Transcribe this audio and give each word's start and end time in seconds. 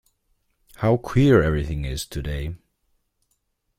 How 0.77 0.97
queer 0.97 1.43
everything 1.43 1.85
is 1.85 2.07
to-day! 2.07 2.55